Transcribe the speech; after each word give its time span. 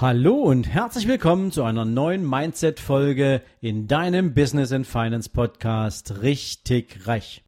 Hallo 0.00 0.32
und 0.32 0.66
herzlich 0.66 1.06
willkommen 1.06 1.52
zu 1.52 1.62
einer 1.62 1.84
neuen 1.84 2.26
Mindset-Folge 2.26 3.42
in 3.60 3.86
deinem 3.86 4.32
Business 4.32 4.72
and 4.72 4.86
Finance 4.86 5.28
Podcast 5.28 6.22
Richtig 6.22 7.06
Reich. 7.06 7.44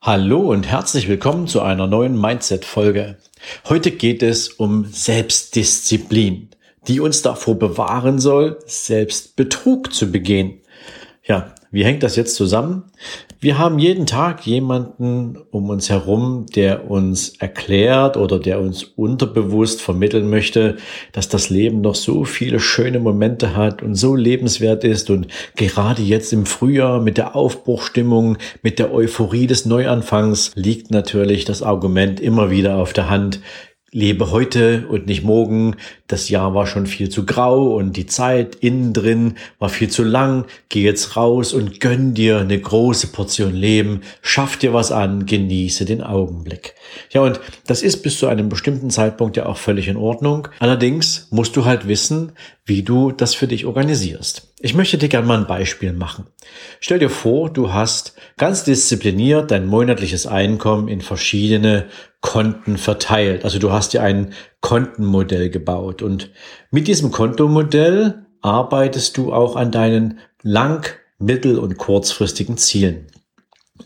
Hallo 0.00 0.50
und 0.50 0.66
herzlich 0.66 1.08
willkommen 1.08 1.46
zu 1.46 1.60
einer 1.60 1.86
neuen 1.86 2.18
Mindset-Folge. 2.18 3.18
Heute 3.68 3.90
geht 3.90 4.22
es 4.22 4.48
um 4.48 4.86
Selbstdisziplin 4.86 6.55
die 6.88 7.00
uns 7.00 7.22
davor 7.22 7.58
bewahren 7.58 8.18
soll, 8.18 8.58
selbst 8.66 9.36
Betrug 9.36 9.92
zu 9.92 10.10
begehen. 10.10 10.60
Ja, 11.24 11.54
wie 11.72 11.84
hängt 11.84 12.02
das 12.02 12.16
jetzt 12.16 12.36
zusammen? 12.36 12.84
Wir 13.40 13.58
haben 13.58 13.78
jeden 13.78 14.06
Tag 14.06 14.46
jemanden 14.46 15.36
um 15.50 15.68
uns 15.68 15.90
herum, 15.90 16.46
der 16.54 16.90
uns 16.90 17.36
erklärt 17.38 18.16
oder 18.16 18.38
der 18.38 18.60
uns 18.60 18.84
unterbewusst 18.84 19.82
vermitteln 19.82 20.30
möchte, 20.30 20.76
dass 21.12 21.28
das 21.28 21.50
Leben 21.50 21.80
noch 21.82 21.96
so 21.96 22.24
viele 22.24 22.60
schöne 22.60 22.98
Momente 22.98 23.54
hat 23.54 23.82
und 23.82 23.94
so 23.94 24.14
lebenswert 24.14 24.84
ist 24.84 25.10
und 25.10 25.26
gerade 25.56 26.00
jetzt 26.00 26.32
im 26.32 26.46
Frühjahr 26.46 27.02
mit 27.02 27.18
der 27.18 27.36
Aufbruchstimmung, 27.36 28.38
mit 28.62 28.78
der 28.78 28.92
Euphorie 28.92 29.46
des 29.46 29.66
Neuanfangs 29.66 30.52
liegt 30.54 30.90
natürlich 30.90 31.44
das 31.44 31.62
Argument 31.62 32.20
immer 32.20 32.50
wieder 32.50 32.76
auf 32.76 32.92
der 32.92 33.10
Hand, 33.10 33.40
lebe 33.96 34.30
heute 34.30 34.86
und 34.90 35.06
nicht 35.06 35.24
morgen. 35.24 35.76
Das 36.06 36.28
Jahr 36.28 36.54
war 36.54 36.66
schon 36.66 36.86
viel 36.86 37.08
zu 37.08 37.24
grau 37.24 37.74
und 37.74 37.96
die 37.96 38.04
Zeit 38.04 38.56
innen 38.56 38.92
drin 38.92 39.36
war 39.58 39.70
viel 39.70 39.88
zu 39.88 40.04
lang. 40.04 40.44
Geh 40.68 40.82
jetzt 40.82 41.16
raus 41.16 41.54
und 41.54 41.80
gönn 41.80 42.12
dir 42.12 42.40
eine 42.40 42.60
große 42.60 43.06
Portion 43.06 43.54
Leben. 43.54 44.02
Schaff 44.20 44.58
dir 44.58 44.74
was 44.74 44.92
an, 44.92 45.24
genieße 45.24 45.86
den 45.86 46.02
Augenblick. 46.02 46.74
Ja, 47.10 47.22
und 47.22 47.40
das 47.66 47.82
ist 47.82 48.02
bis 48.02 48.18
zu 48.18 48.26
einem 48.26 48.50
bestimmten 48.50 48.90
Zeitpunkt 48.90 49.38
ja 49.38 49.46
auch 49.46 49.56
völlig 49.56 49.88
in 49.88 49.96
Ordnung. 49.96 50.48
Allerdings 50.58 51.28
musst 51.30 51.56
du 51.56 51.64
halt 51.64 51.88
wissen, 51.88 52.32
wie 52.66 52.82
du 52.82 53.12
das 53.12 53.34
für 53.34 53.46
dich 53.46 53.64
organisierst. 53.64 54.52
Ich 54.58 54.74
möchte 54.74 54.96
dir 54.96 55.10
gerne 55.10 55.26
mal 55.26 55.38
ein 55.38 55.46
Beispiel 55.46 55.92
machen. 55.92 56.28
Stell 56.80 56.98
dir 56.98 57.10
vor, 57.10 57.50
du 57.50 57.74
hast 57.74 58.14
ganz 58.38 58.64
diszipliniert 58.64 59.50
dein 59.50 59.66
monatliches 59.66 60.26
Einkommen 60.26 60.88
in 60.88 61.02
verschiedene 61.02 61.88
Konten 62.22 62.78
verteilt. 62.78 63.44
Also 63.44 63.58
du 63.58 63.70
hast 63.70 63.92
dir 63.92 64.02
ein 64.02 64.32
Kontenmodell 64.62 65.50
gebaut 65.50 66.00
und 66.00 66.30
mit 66.70 66.88
diesem 66.88 67.10
Kontomodell 67.10 68.26
arbeitest 68.40 69.18
du 69.18 69.32
auch 69.32 69.56
an 69.56 69.70
deinen 69.70 70.20
lang-, 70.42 70.86
mittel- 71.18 71.58
und 71.58 71.76
kurzfristigen 71.76 72.56
Zielen. 72.56 73.08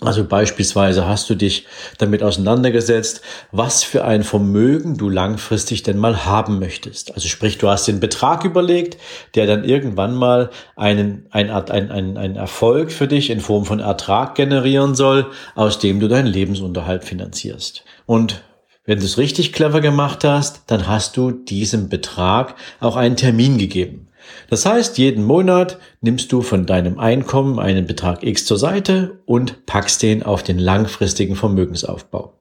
Also 0.02 0.24
beispielsweise 0.24 1.06
hast 1.06 1.28
du 1.28 1.34
dich 1.34 1.66
damit 1.98 2.22
auseinandergesetzt, 2.22 3.20
was 3.52 3.84
für 3.84 4.02
ein 4.02 4.24
Vermögen 4.24 4.96
du 4.96 5.10
langfristig 5.10 5.82
denn 5.82 5.98
mal 5.98 6.24
haben 6.24 6.58
möchtest. 6.58 7.14
Also 7.14 7.28
sprich, 7.28 7.58
du 7.58 7.68
hast 7.68 7.86
den 7.86 8.00
Betrag 8.00 8.44
überlegt, 8.44 8.96
der 9.34 9.46
dann 9.46 9.62
irgendwann 9.62 10.14
mal 10.14 10.50
einen, 10.74 11.26
ein, 11.30 11.50
ein, 11.50 12.16
ein, 12.16 12.36
Erfolg 12.36 12.92
für 12.92 13.08
dich 13.08 13.28
in 13.28 13.40
Form 13.40 13.66
von 13.66 13.80
Ertrag 13.80 14.36
generieren 14.36 14.94
soll, 14.94 15.26
aus 15.54 15.78
dem 15.78 16.00
du 16.00 16.08
deinen 16.08 16.28
Lebensunterhalt 16.28 17.04
finanzierst. 17.04 17.84
Und 18.06 18.42
wenn 18.86 19.00
du 19.00 19.04
es 19.04 19.18
richtig 19.18 19.52
clever 19.52 19.82
gemacht 19.82 20.24
hast, 20.24 20.62
dann 20.68 20.88
hast 20.88 21.18
du 21.18 21.30
diesem 21.30 21.90
Betrag 21.90 22.54
auch 22.80 22.96
einen 22.96 23.16
Termin 23.16 23.58
gegeben. 23.58 24.09
Das 24.48 24.66
heißt, 24.66 24.98
jeden 24.98 25.24
Monat 25.24 25.78
nimmst 26.00 26.32
du 26.32 26.42
von 26.42 26.66
deinem 26.66 26.98
Einkommen 26.98 27.58
einen 27.58 27.86
Betrag 27.86 28.22
X 28.22 28.44
zur 28.44 28.58
Seite 28.58 29.20
und 29.26 29.66
packst 29.66 30.02
den 30.02 30.22
auf 30.22 30.42
den 30.42 30.58
langfristigen 30.58 31.36
Vermögensaufbau. 31.36 32.34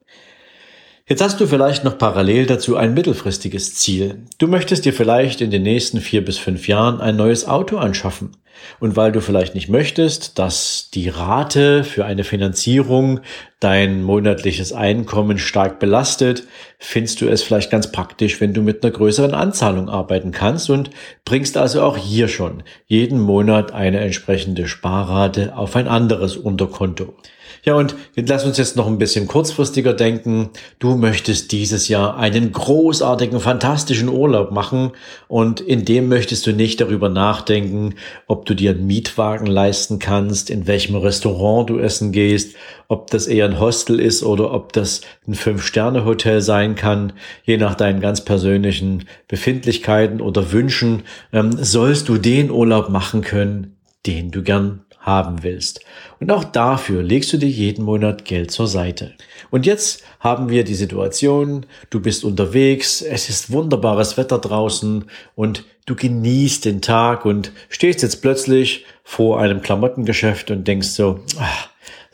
Jetzt 1.08 1.24
hast 1.24 1.40
du 1.40 1.48
vielleicht 1.48 1.84
noch 1.84 1.98
parallel 1.98 2.46
dazu 2.46 2.76
ein 2.76 2.94
mittelfristiges 2.94 3.74
Ziel. 3.74 4.26
Du 4.38 4.48
möchtest 4.48 4.86
dir 4.86 4.94
vielleicht 4.94 5.42
in 5.42 5.50
den 5.50 5.64
nächsten 5.64 6.02
vier 6.02 6.24
bis 6.24 6.38
fünf 6.38 6.68
Jahren 6.68 7.02
ein 7.02 7.16
neues 7.16 7.48
Auto 7.48 7.78
anschaffen. 7.78 8.38
Und 8.80 8.96
weil 8.96 9.12
du 9.12 9.22
vielleicht 9.22 9.56
nicht 9.56 9.70
möchtest, 9.70 10.40
dass 10.40 10.90
die 10.94 11.10
Rate 11.10 11.84
für 11.84 12.06
eine 12.06 12.24
Finanzierung 12.24 13.22
dein 13.60 14.04
monatliches 14.04 14.72
Einkommen 14.72 15.38
stark 15.38 15.80
belastet, 15.80 16.44
findest 16.78 17.22
du 17.22 17.28
es 17.28 17.44
vielleicht 17.44 17.72
ganz 17.72 17.92
praktisch, 17.92 18.40
wenn 18.40 18.54
du 18.54 18.62
mit 18.62 18.84
einer 18.84 18.94
größeren 18.94 19.34
Anzahlung 19.34 19.90
arbeiten 19.90 20.32
kannst 20.32 20.70
und 20.70 20.92
bringst 21.26 21.58
also 21.58 21.82
auch 21.82 21.98
hier 21.98 22.28
schon 22.28 22.64
jeden 22.88 23.20
Monat 23.20 23.74
eine 23.74 24.00
entsprechende 24.00 24.68
Sparrate 24.68 25.58
auf 25.58 25.76
ein 25.76 25.88
anderes 25.88 26.38
Unterkonto. 26.38 27.16
Ja, 27.64 27.76
und 27.76 27.96
lass 28.16 28.46
uns 28.46 28.58
jetzt 28.58 28.76
noch 28.76 28.88
ein 28.88 28.98
bisschen 28.98 29.28
kurzfristiger 29.28 29.94
denken. 29.94 30.50
Du 30.80 30.96
möchtest 30.96 31.52
dieses 31.52 31.90
Jahr 31.90 32.18
einen 32.18 32.52
großartigen, 32.52 33.40
fantastischen 33.40 34.08
Urlaub 34.08 34.52
machen 34.52 34.92
und 35.28 35.60
in 35.60 35.84
dem 35.84 36.08
möchtest 36.08 36.48
du 36.48 36.54
nicht 36.54 36.80
darüber 36.80 37.10
nachdenken, 37.10 37.96
ob 38.28 38.46
du 38.46 38.54
dir 38.54 38.72
einen 38.72 38.88
Mietwagen 38.88 39.46
leisten 39.46 40.00
kannst, 40.00 40.50
in 40.50 40.68
welchem 40.68 40.96
Restaurant 40.96 41.70
du 41.70 41.80
essen 41.80 42.12
gehst, 42.12 42.56
ob 42.88 43.12
das 43.12 43.28
eher 43.28 43.46
ein 43.46 43.60
Hostel 43.60 44.00
ist 44.00 44.24
oder 44.24 44.54
ob 44.54 44.72
das 44.74 45.02
ein 45.28 45.36
Fünf-Sterne-Hotel 45.36 46.42
sein 46.42 46.76
kann, 46.76 47.14
je 47.44 47.58
nach 47.58 47.76
deinen 47.76 48.00
ganz 48.00 48.24
persönlichen 48.24 49.06
Befindlichkeiten 49.28 50.22
oder 50.22 50.52
Wünschen, 50.52 51.04
ähm, 51.34 51.52
sollst 51.52 52.10
du 52.10 52.18
den 52.18 52.52
Urlaub 52.52 52.90
machen 52.90 53.22
können, 53.22 53.76
den 54.06 54.32
du 54.32 54.44
gern 54.44 54.86
haben 55.00 55.44
willst. 55.44 55.82
Und 56.20 56.32
auch 56.32 56.44
dafür 56.44 57.02
legst 57.02 57.32
du 57.34 57.38
dir 57.38 57.50
jeden 57.50 57.86
Monat 57.86 58.26
Geld 58.26 58.52
zur 58.52 58.68
Seite. 58.68 59.14
Und 59.50 59.66
jetzt 59.66 60.04
haben 60.20 60.50
wir 60.50 60.64
die 60.64 60.76
Situation, 60.76 61.66
du 61.90 62.02
bist 62.02 62.24
unterwegs, 62.24 63.02
es 63.02 63.30
ist 63.30 63.52
wunderbares 63.52 64.18
Wetter 64.18 64.40
draußen 64.40 65.06
und 65.36 65.64
du 65.86 65.96
genießt 65.96 66.66
den 66.66 66.82
Tag 66.82 67.26
und 67.26 67.52
stehst 67.70 68.02
jetzt 68.02 68.22
plötzlich 68.22 68.86
vor 69.04 69.40
einem 69.40 69.62
Klamottengeschäft 69.62 70.52
und 70.52 70.68
denkst 70.68 70.90
so, 70.90 71.22
ach, 71.40 71.69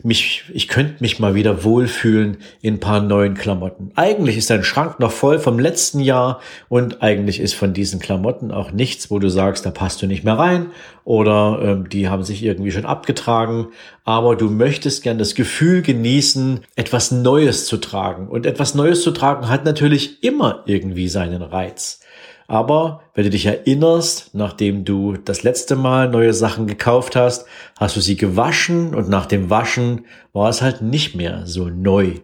mich, 0.06 0.44
ich 0.54 0.68
könnte 0.68 0.96
mich 1.00 1.20
mal 1.20 1.36
wieder 1.36 1.64
wohlfühlen 1.64 2.38
in 2.62 2.76
ein 2.76 2.80
paar 2.80 3.02
neuen 3.02 3.34
Klamotten. 3.34 3.92
Eigentlich 3.96 4.38
ist 4.38 4.50
dein 4.50 4.64
Schrank 4.64 5.00
noch 5.00 5.12
voll 5.12 5.40
vom 5.40 5.60
letzten 5.60 6.00
Jahr 6.00 6.40
und 6.70 7.02
eigentlich 7.02 7.40
ist 7.40 7.56
von 7.56 7.74
diesen 7.74 8.00
Klamotten 8.00 8.52
auch 8.52 8.72
nichts, 8.72 9.10
wo 9.10 9.20
du 9.20 9.30
sagst, 9.30 9.66
da 9.66 9.72
passt 9.72 10.02
du 10.02 10.08
nicht 10.08 10.24
mehr 10.24 10.38
rein 10.38 10.68
oder 11.04 11.60
ähm, 11.62 11.90
die 11.90 12.08
haben 12.08 12.24
sich 12.24 12.44
irgendwie 12.44 12.72
schon 12.72 12.86
abgetragen. 12.86 13.68
Aber 14.04 14.36
du 14.36 14.50
möchtest 14.50 15.04
gern 15.04 15.18
das 15.18 15.36
Gefühl 15.36 15.82
genießen, 15.82 16.62
etwas 16.76 17.12
Neues 17.12 17.66
zu 17.66 17.78
tragen. 17.78 18.28
Und 18.28 18.46
etwas 18.46 18.76
Neues 18.76 19.02
zu 19.02 19.12
tragen 19.12 19.50
hat 19.50 19.66
natürlich 19.66 20.24
immer 20.24 20.64
irgendwie 20.68 21.08
seinen 21.08 21.42
Reiz. 21.42 22.00
Aber 22.48 23.02
wenn 23.14 23.24
du 23.24 23.30
dich 23.30 23.46
erinnerst, 23.46 24.36
nachdem 24.36 24.86
du 24.86 25.18
das 25.18 25.44
letzte 25.44 25.76
Mal 25.76 26.10
neue 26.10 26.34
Sachen 26.34 26.68
gekauft 26.68 27.16
hast, 27.16 27.48
hast 27.78 27.96
du 27.96 28.02
sie 28.02 28.18
gewaschen 28.18 28.94
und 28.94 29.10
nach 29.10 29.26
dem 29.26 29.50
Waschen 29.50 30.06
war 30.34 30.50
es 30.50 30.62
halt 30.62 30.82
nicht 30.82 31.16
mehr 31.16 31.46
so 31.46 31.70
neu. 31.70 32.16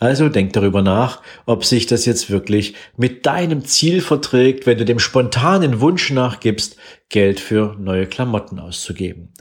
Also 0.00 0.28
denk 0.28 0.52
darüber 0.52 0.80
nach, 0.80 1.22
ob 1.44 1.64
sich 1.64 1.86
das 1.86 2.06
jetzt 2.06 2.30
wirklich 2.30 2.74
mit 2.96 3.26
deinem 3.26 3.64
Ziel 3.64 4.00
verträgt, 4.00 4.64
wenn 4.64 4.78
du 4.78 4.84
dem 4.84 5.00
spontanen 5.00 5.80
Wunsch 5.80 6.12
nachgibst, 6.12 6.76
Geld 7.08 7.40
für 7.40 7.74
neue 7.80 8.06
Klamotten 8.06 8.60
auszugeben. 8.60 9.32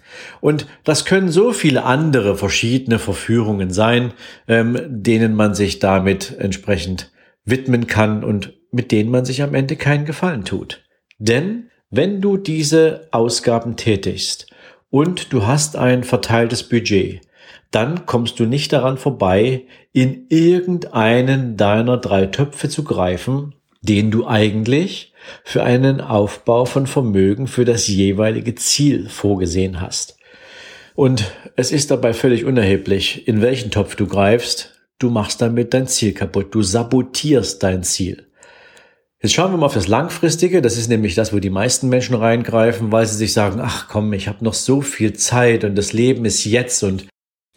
Und 0.41 0.65
das 0.83 1.05
können 1.05 1.29
so 1.29 1.53
viele 1.53 1.83
andere 1.83 2.35
verschiedene 2.35 2.97
Verführungen 2.97 3.69
sein, 3.69 4.13
ähm, 4.47 4.79
denen 4.87 5.35
man 5.35 5.53
sich 5.53 5.77
damit 5.77 6.35
entsprechend 6.39 7.11
widmen 7.45 7.85
kann 7.85 8.23
und 8.23 8.53
mit 8.77 8.91
denen 8.91 9.09
man 9.09 9.25
sich 9.25 9.41
am 9.41 9.55
Ende 9.55 9.75
keinen 9.75 10.05
Gefallen 10.05 10.45
tut. 10.45 10.83
Denn 11.17 11.71
wenn 11.89 12.21
du 12.21 12.37
diese 12.37 13.07
Ausgaben 13.09 13.75
tätigst 13.75 14.45
und 14.91 15.33
du 15.33 15.47
hast 15.47 15.75
ein 15.75 16.03
verteiltes 16.03 16.61
Budget, 16.61 17.21
dann 17.71 18.05
kommst 18.05 18.39
du 18.39 18.45
nicht 18.45 18.71
daran 18.71 18.97
vorbei, 18.97 19.63
in 19.93 20.27
irgendeinen 20.29 21.57
deiner 21.57 21.97
drei 21.97 22.27
Töpfe 22.27 22.69
zu 22.69 22.83
greifen, 22.83 23.55
den 23.81 24.11
du 24.11 24.27
eigentlich 24.27 25.11
für 25.43 25.63
einen 25.63 25.99
Aufbau 25.99 26.65
von 26.65 26.85
Vermögen 26.85 27.47
für 27.47 27.65
das 27.65 27.87
jeweilige 27.87 28.53
Ziel 28.53 29.09
vorgesehen 29.09 29.81
hast. 29.81 30.19
Und 30.93 31.31
es 31.55 31.71
ist 31.71 31.89
dabei 31.89 32.13
völlig 32.13 32.45
unerheblich, 32.45 33.27
in 33.27 33.41
welchen 33.41 33.71
Topf 33.71 33.95
du 33.95 34.05
greifst, 34.05 34.75
du 34.99 35.09
machst 35.09 35.41
damit 35.41 35.73
dein 35.73 35.87
Ziel 35.87 36.13
kaputt, 36.13 36.53
du 36.53 36.61
sabotierst 36.61 37.63
dein 37.63 37.81
Ziel. 37.81 38.26
Jetzt 39.27 39.33
schauen 39.33 39.51
wir 39.51 39.57
mal 39.57 39.67
das 39.67 39.89
Langfristige. 39.89 40.61
Das 40.61 40.77
ist 40.77 40.87
nämlich 40.87 41.13
das, 41.13 41.33
wo 41.33 41.39
die 41.39 41.49
meisten 41.49 41.89
Menschen 41.89 42.15
reingreifen, 42.15 42.93
weil 42.93 43.05
sie 43.05 43.17
sich 43.17 43.33
sagen, 43.33 43.59
ach 43.61 43.89
komm, 43.89 44.13
ich 44.13 44.29
habe 44.29 44.41
noch 44.41 44.53
so 44.53 44.79
viel 44.79 45.11
Zeit 45.11 45.65
und 45.65 45.75
das 45.75 45.91
Leben 45.91 46.23
ist 46.23 46.45
jetzt 46.45 46.81
und 46.81 47.07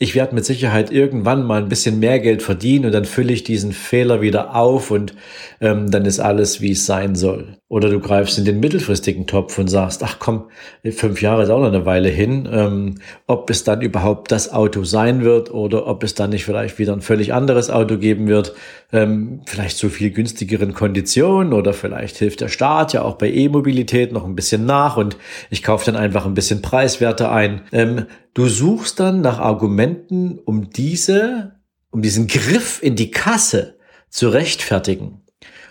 ich 0.02 0.14
werde 0.14 0.34
mit 0.34 0.46
Sicherheit 0.46 0.90
irgendwann 0.90 1.44
mal 1.44 1.60
ein 1.60 1.68
bisschen 1.68 1.98
mehr 1.98 2.20
Geld 2.20 2.42
verdienen 2.42 2.86
und 2.86 2.92
dann 2.92 3.04
fülle 3.04 3.34
ich 3.34 3.44
diesen 3.44 3.72
Fehler 3.72 4.22
wieder 4.22 4.56
auf 4.56 4.90
und 4.90 5.14
ähm, 5.60 5.90
dann 5.90 6.06
ist 6.06 6.20
alles, 6.20 6.62
wie 6.62 6.72
es 6.72 6.86
sein 6.86 7.14
soll. 7.14 7.58
Oder 7.68 7.90
du 7.90 8.00
greifst 8.00 8.38
in 8.38 8.46
den 8.46 8.60
mittelfristigen 8.60 9.26
Topf 9.26 9.58
und 9.58 9.68
sagst, 9.68 10.02
ach 10.02 10.16
komm, 10.18 10.46
fünf 10.90 11.20
Jahre 11.20 11.42
ist 11.42 11.50
auch 11.50 11.60
noch 11.60 11.68
eine 11.68 11.84
Weile 11.84 12.08
hin, 12.08 12.48
ähm, 12.50 12.94
ob 13.26 13.50
es 13.50 13.62
dann 13.62 13.82
überhaupt 13.82 14.32
das 14.32 14.50
Auto 14.50 14.84
sein 14.84 15.22
wird 15.22 15.52
oder 15.52 15.86
ob 15.86 16.02
es 16.02 16.14
dann 16.14 16.30
nicht 16.30 16.46
vielleicht 16.46 16.78
wieder 16.78 16.94
ein 16.94 17.02
völlig 17.02 17.34
anderes 17.34 17.68
Auto 17.68 17.98
geben 17.98 18.26
wird, 18.26 18.54
ähm, 18.94 19.42
vielleicht 19.44 19.76
zu 19.76 19.90
viel 19.90 20.12
günstigeren 20.12 20.72
Konditionen 20.72 21.52
oder 21.52 21.74
vielleicht 21.74 22.16
hilft 22.16 22.40
der 22.40 22.48
Staat 22.48 22.94
ja 22.94 23.02
auch 23.02 23.16
bei 23.16 23.30
E-Mobilität 23.30 24.12
noch 24.12 24.24
ein 24.24 24.34
bisschen 24.34 24.64
nach 24.64 24.96
und 24.96 25.18
ich 25.50 25.62
kaufe 25.62 25.84
dann 25.84 25.96
einfach 25.96 26.24
ein 26.24 26.34
bisschen 26.34 26.62
preiswerter 26.62 27.30
ein. 27.30 27.60
Ähm, 27.70 28.06
Du 28.32 28.46
suchst 28.46 29.00
dann 29.00 29.22
nach 29.22 29.40
Argumenten, 29.90 30.38
um 30.44 30.70
diese, 30.70 31.52
um 31.90 32.02
diesen 32.02 32.26
Griff 32.26 32.82
in 32.82 32.96
die 32.96 33.10
Kasse 33.10 33.76
zu 34.08 34.28
rechtfertigen. 34.28 35.22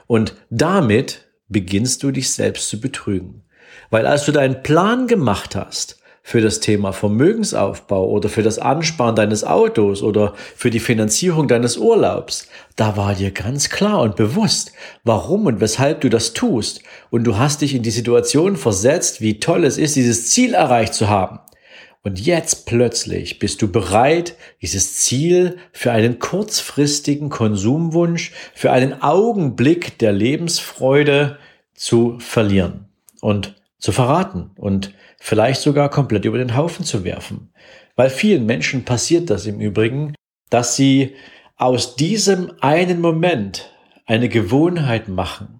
Und 0.07 0.35
damit 0.49 1.27
beginnst 1.47 2.03
du 2.03 2.11
dich 2.11 2.31
selbst 2.31 2.69
zu 2.69 2.79
betrügen. 2.79 3.43
Weil 3.89 4.05
als 4.05 4.25
du 4.25 4.31
deinen 4.31 4.61
Plan 4.63 5.07
gemacht 5.07 5.55
hast 5.55 5.99
für 6.21 6.41
das 6.41 6.59
Thema 6.59 6.91
Vermögensaufbau 6.91 8.09
oder 8.09 8.29
für 8.29 8.43
das 8.43 8.59
Ansparen 8.59 9.15
deines 9.15 9.43
Autos 9.43 10.03
oder 10.03 10.33
für 10.55 10.69
die 10.69 10.79
Finanzierung 10.79 11.47
deines 11.47 11.77
Urlaubs, 11.77 12.47
da 12.75 12.97
war 12.97 13.15
dir 13.15 13.31
ganz 13.31 13.69
klar 13.69 14.01
und 14.01 14.15
bewusst, 14.15 14.73
warum 15.03 15.45
und 15.45 15.59
weshalb 15.59 16.01
du 16.01 16.09
das 16.09 16.33
tust. 16.33 16.81
Und 17.09 17.23
du 17.23 17.37
hast 17.37 17.61
dich 17.61 17.73
in 17.73 17.83
die 17.83 17.91
Situation 17.91 18.57
versetzt, 18.57 19.21
wie 19.21 19.39
toll 19.39 19.63
es 19.63 19.77
ist, 19.77 19.95
dieses 19.95 20.29
Ziel 20.29 20.53
erreicht 20.53 20.93
zu 20.93 21.09
haben. 21.09 21.39
Und 22.01 22.19
jetzt 22.19 22.65
plötzlich 22.65 23.39
bist 23.39 23.61
du 23.61 23.69
bereit, 23.69 24.35
dieses 24.61 24.95
Ziel 24.95 25.57
für 25.73 25.91
einen 25.91 26.19
kurzfristigen 26.19 27.29
Konsumwunsch, 27.29 28.31
für 28.53 28.71
einen 28.71 29.01
Augenblick 29.01 29.97
der 29.97 30.13
Lebensfreude 30.13 31.37
zu 31.73 32.17
verlieren 32.19 32.85
und 33.19 33.55
zu 33.79 33.91
verraten 33.91 34.51
und 34.55 34.93
vielleicht 35.19 35.61
sogar 35.61 35.89
komplett 35.89 36.23
über 36.23 36.37
den 36.37 36.55
Haufen 36.55 36.85
zu 36.85 37.03
werfen. 37.03 37.51
Weil 37.95 38.09
vielen 38.09 38.45
Menschen 38.45 38.85
passiert 38.85 39.29
das 39.29 39.45
im 39.45 39.59
Übrigen, 39.59 40.15
dass 40.49 40.77
sie 40.77 41.15
aus 41.57 41.97
diesem 41.97 42.53
einen 42.61 43.01
Moment 43.01 43.73
eine 44.05 44.29
Gewohnheit 44.29 45.09
machen 45.09 45.58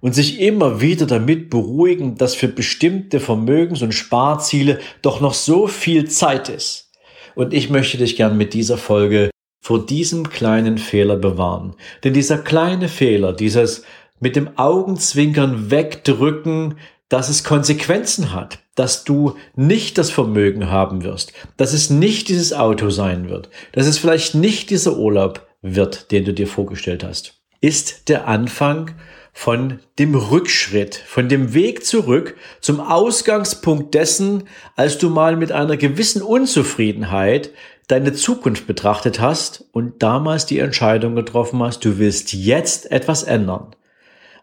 und 0.00 0.14
sich 0.14 0.40
immer 0.40 0.80
wieder 0.80 1.06
damit 1.06 1.50
beruhigen, 1.50 2.16
dass 2.16 2.34
für 2.34 2.48
bestimmte 2.48 3.20
Vermögens- 3.20 3.82
und 3.82 3.92
Sparziele 3.92 4.80
doch 5.02 5.20
noch 5.20 5.34
so 5.34 5.66
viel 5.66 6.08
Zeit 6.08 6.48
ist. 6.48 6.90
Und 7.34 7.54
ich 7.54 7.70
möchte 7.70 7.98
dich 7.98 8.16
gern 8.16 8.36
mit 8.36 8.54
dieser 8.54 8.78
Folge 8.78 9.30
vor 9.60 9.84
diesem 9.84 10.30
kleinen 10.30 10.78
Fehler 10.78 11.16
bewahren. 11.16 11.74
Denn 12.02 12.14
dieser 12.14 12.38
kleine 12.38 12.88
Fehler, 12.88 13.32
dieses 13.32 13.84
mit 14.18 14.36
dem 14.36 14.58
Augenzwinkern 14.58 15.70
wegdrücken, 15.70 16.76
dass 17.08 17.28
es 17.28 17.44
Konsequenzen 17.44 18.32
hat, 18.32 18.60
dass 18.74 19.04
du 19.04 19.36
nicht 19.56 19.98
das 19.98 20.10
Vermögen 20.10 20.70
haben 20.70 21.02
wirst, 21.02 21.32
dass 21.56 21.72
es 21.72 21.90
nicht 21.90 22.28
dieses 22.28 22.52
Auto 22.52 22.90
sein 22.90 23.28
wird, 23.28 23.50
dass 23.72 23.86
es 23.86 23.98
vielleicht 23.98 24.34
nicht 24.34 24.70
dieser 24.70 24.96
Urlaub 24.96 25.46
wird, 25.60 26.10
den 26.12 26.24
du 26.24 26.32
dir 26.32 26.46
vorgestellt 26.46 27.04
hast, 27.04 27.34
ist 27.60 28.08
der 28.08 28.26
Anfang 28.28 28.92
von 29.32 29.80
dem 29.98 30.14
Rückschritt, 30.14 30.96
von 30.96 31.28
dem 31.28 31.54
Weg 31.54 31.84
zurück 31.84 32.36
zum 32.60 32.80
Ausgangspunkt 32.80 33.94
dessen, 33.94 34.44
als 34.76 34.98
du 34.98 35.10
mal 35.10 35.36
mit 35.36 35.52
einer 35.52 35.76
gewissen 35.76 36.22
Unzufriedenheit 36.22 37.50
deine 37.86 38.12
Zukunft 38.12 38.66
betrachtet 38.66 39.20
hast 39.20 39.64
und 39.72 40.02
damals 40.02 40.46
die 40.46 40.58
Entscheidung 40.58 41.14
getroffen 41.14 41.62
hast, 41.62 41.84
du 41.84 41.98
willst 41.98 42.32
jetzt 42.32 42.90
etwas 42.90 43.22
ändern. 43.22 43.74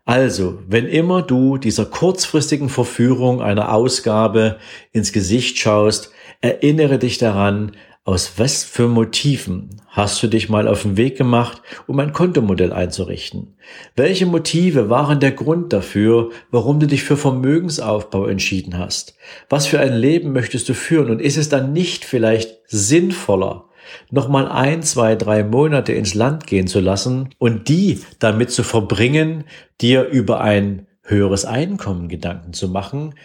Also, 0.06 0.60
wenn 0.68 0.86
immer 0.86 1.22
du 1.22 1.58
dieser 1.58 1.86
kurzfristigen 1.86 2.70
Verführung 2.70 3.42
einer 3.42 3.74
Ausgabe 3.74 4.58
ins 4.94 5.12
Gesicht 5.12 5.58
schaust, 5.60 6.12
erinnere 6.40 6.98
dich 6.98 7.18
daran, 7.18 7.74
aus 8.08 8.40
was 8.40 8.64
für 8.64 8.88
Motiven 8.88 9.82
hast 9.90 10.24
du 10.24 10.28
dich 10.28 10.48
mal 10.48 10.70
auf 10.70 10.84
den 10.84 10.96
Weg 10.96 11.18
gemacht, 11.18 11.62
um 11.88 12.00
ein 12.00 12.14
Kontomodell 12.14 12.72
einzurichten? 12.72 13.58
Welche 13.98 14.26
Motive 14.26 14.90
waren 14.90 15.20
der 15.20 15.34
Grund 15.34 15.74
dafür, 15.74 16.30
warum 16.50 16.80
du 16.80 16.88
dich 16.88 17.04
für 17.04 17.18
Vermögensaufbau 17.18 18.28
entschieden 18.28 18.78
hast? 18.78 19.18
Was 19.50 19.68
für 19.68 19.82
ein 19.82 19.94
Leben 19.94 20.32
möchtest 20.32 20.70
du 20.70 20.74
führen? 20.74 21.10
Und 21.10 21.22
ist 21.22 21.36
es 21.36 21.50
dann 21.50 21.74
nicht 21.74 22.06
vielleicht 22.06 22.58
sinnvoller, 22.68 23.66
nochmal 24.10 24.48
ein, 24.48 24.84
zwei, 24.84 25.18
drei 25.18 25.44
Monate 25.44 25.92
ins 25.92 26.14
Land 26.14 26.48
gehen 26.48 26.68
zu 26.68 26.80
lassen 26.80 27.32
und 27.40 27.68
die 27.68 28.00
damit 28.20 28.52
zu 28.52 28.64
verbringen, 28.64 29.44
dir 29.82 30.06
über 30.06 30.40
ein 30.40 30.88
höheres 31.04 31.44
Einkommen 31.44 32.08
Gedanken 32.08 32.54
zu 32.54 32.70
machen, 32.70 33.16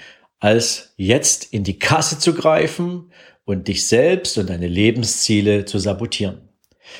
als 0.41 0.93
jetzt 0.97 1.53
in 1.53 1.63
die 1.63 1.79
Kasse 1.79 2.19
zu 2.19 2.35
greifen 2.35 3.13
und 3.45 3.69
dich 3.69 3.87
selbst 3.87 4.39
und 4.39 4.51
deine 4.51 4.69
Lebensziele 4.69 5.65
zu 5.65 5.79
sabotieren. 5.79 6.49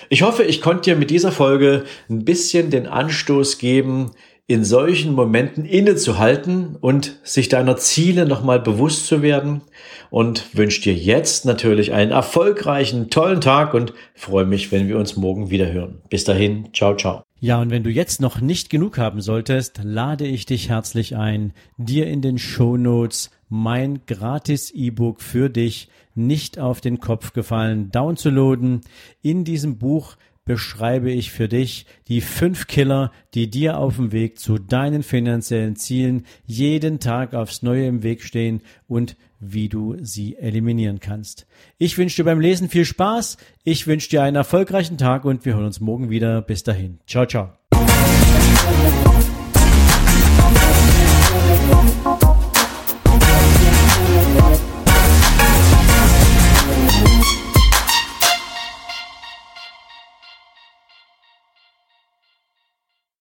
Ich 0.09 0.23
hoffe, 0.23 0.45
ich 0.45 0.61
konnte 0.61 0.91
dir 0.91 0.97
mit 0.97 1.11
dieser 1.11 1.33
Folge 1.33 1.85
ein 2.09 2.25
bisschen 2.25 2.71
den 2.71 2.87
Anstoß 2.87 3.59
geben, 3.59 4.13
in 4.47 4.65
solchen 4.65 5.15
Momenten 5.15 5.65
innezuhalten 5.65 6.77
und 6.77 7.19
sich 7.23 7.49
deiner 7.49 7.77
Ziele 7.77 8.27
nochmal 8.27 8.61
bewusst 8.61 9.07
zu 9.07 9.23
werden 9.23 9.63
und 10.11 10.57
wünsche 10.57 10.83
dir 10.83 10.95
jetzt 10.95 11.47
natürlich 11.47 11.93
einen 11.93 12.11
erfolgreichen, 12.11 13.09
tollen 13.09 13.41
Tag 13.41 13.73
und 13.73 13.95
freue 14.15 14.45
mich, 14.45 14.73
wenn 14.73 14.89
wir 14.89 14.99
uns 14.99 15.17
morgen 15.17 15.51
wieder 15.51 15.73
hören. 15.73 16.03
Bis 16.11 16.25
dahin, 16.25 16.69
ciao, 16.75 16.97
ciao. 16.97 17.32
Ja, 17.45 17.61
und 17.61 17.71
wenn 17.71 17.83
du 17.83 17.91
jetzt 17.91 18.21
noch 18.21 18.41
nicht 18.41 18.71
genug 18.71 18.99
haben 18.99 19.21
solltest, 19.21 19.81
lade 19.83 20.25
ich 20.25 20.47
dich 20.47 20.69
herzlich 20.69 21.17
ein, 21.17 21.53
dir 21.77 22.07
in 22.07 22.23
den 22.23 22.39
Show 22.39 22.77
Notes 22.77 23.33
mein 23.49 24.07
gratis 24.07 24.71
E-Book 24.71 25.21
für 25.21 25.51
dich 25.51 25.89
nicht 26.15 26.61
auf 26.61 26.81
den 26.81 27.01
Kopf 27.01 27.33
gefallen 27.33 27.91
downzuladen. 27.91 28.83
In 29.23 29.43
diesem 29.43 29.79
Buch 29.79 30.15
beschreibe 30.45 31.11
ich 31.11 31.33
für 31.33 31.49
dich 31.49 31.85
die 32.07 32.21
fünf 32.21 32.69
Killer, 32.69 33.11
die 33.35 33.51
dir 33.51 33.77
auf 33.77 33.97
dem 33.97 34.13
Weg 34.13 34.39
zu 34.39 34.59
deinen 34.59 35.03
finanziellen 35.03 35.75
Zielen 35.75 36.27
jeden 36.47 37.01
Tag 37.01 37.35
aufs 37.35 37.63
Neue 37.63 37.89
im 37.89 38.05
Weg 38.05 38.23
stehen 38.23 38.63
und 38.87 39.17
wie 39.43 39.69
du 39.69 39.97
sie 40.01 40.37
eliminieren 40.37 41.01
kannst. 41.01 41.47
Ich 41.79 41.99
wünsche 41.99 42.17
dir 42.17 42.25
beim 42.25 42.41
Lesen 42.41 42.69
viel 42.69 42.85
Spaß, 42.85 43.37
ich 43.65 43.87
wünsche 43.87 44.09
dir 44.09 44.23
einen 44.23 44.37
erfolgreichen 44.37 44.97
Tag 44.97 45.25
und 45.25 45.45
wir 45.45 45.55
hören 45.55 45.67
uns 45.67 45.81
morgen 45.81 46.09
wieder. 46.11 46.41
Bis 46.43 46.63
dahin. 46.63 46.99
Ciao, 47.07 47.27
ciao. 47.27 47.53